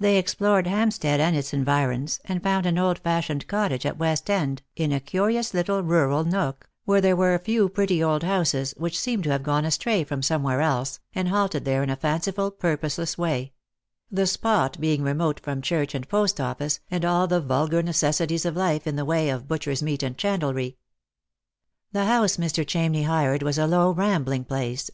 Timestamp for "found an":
2.42-2.76